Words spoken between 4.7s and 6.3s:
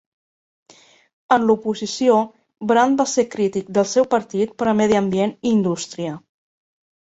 a Medi Ambient i Indústria.